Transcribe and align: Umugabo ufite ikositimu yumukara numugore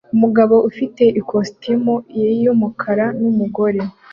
Umugabo 0.15 0.55
ufite 0.69 1.03
ikositimu 1.19 1.93
yumukara 2.43 3.05
numugore 3.19 3.81